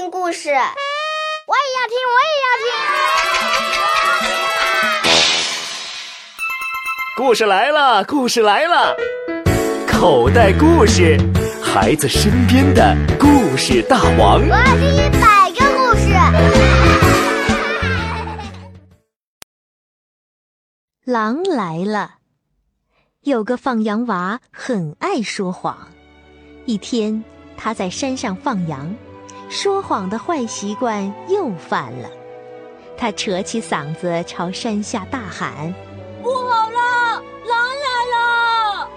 [0.00, 0.62] 听故事，我也
[1.76, 2.72] 要听，我也要听。
[7.18, 8.96] 故事来了，故事来了，
[9.86, 11.18] 口袋故事，
[11.62, 14.40] 孩子身边的故事大王。
[14.40, 16.14] 我要听一百个故事。
[21.04, 22.14] 狼来了。
[23.20, 25.76] 有个放羊娃很爱说谎。
[26.64, 27.22] 一天，
[27.54, 28.94] 他在山上放羊，
[29.50, 32.08] 说谎的坏习惯又犯了。
[32.96, 35.74] 他扯起嗓子朝山下大喊
[36.22, 38.88] ：“不好了，狼来了！”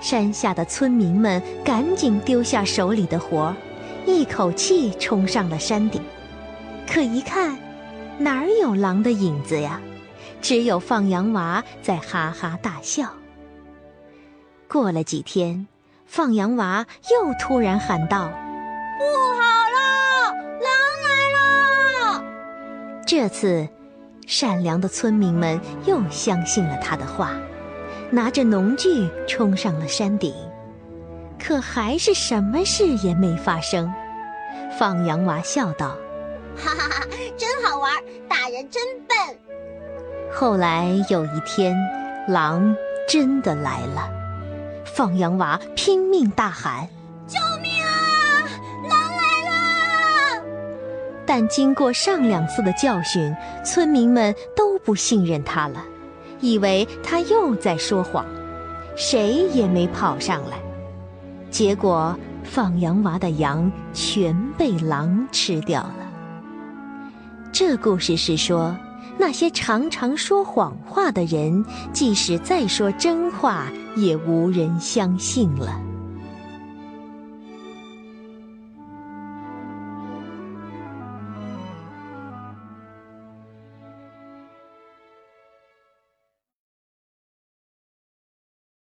[0.00, 3.56] 山下的村民们赶紧丢下手里的活儿，
[4.06, 6.02] 一口气冲上了山顶。
[6.86, 7.58] 可一看，
[8.18, 9.80] 哪儿有狼的影子呀？
[10.42, 13.08] 只有放羊娃在哈哈大笑。
[14.68, 15.66] 过了几天，
[16.06, 18.30] 放羊娃又突然喊道
[23.08, 23.66] ：“这次，
[24.26, 27.32] 善良的村民们又相信了他的话，
[28.10, 30.34] 拿着农具冲上了山顶。
[31.42, 33.90] 可还是什么事也没发生。
[34.78, 35.96] 放羊娃笑道
[36.54, 37.06] ：“哈哈哈，
[37.38, 37.90] 真好玩，
[38.28, 39.16] 大人真笨。”
[40.30, 41.74] 后来有一天，
[42.28, 42.76] 狼
[43.08, 44.10] 真的来了。
[44.84, 46.86] 放羊娃拼命大喊
[51.28, 55.84] ：“但经过上两次的教训，村民们都不信任他了，
[56.40, 58.24] 以为他又在说谎，
[58.96, 60.56] 谁也没跑上来。
[61.50, 66.10] 结果，放羊娃的羊全被狼吃掉了。
[67.52, 68.74] 这故事是说。
[69.20, 75.80] 那些常常说谎话的人，即使再说真话，也无人相信了。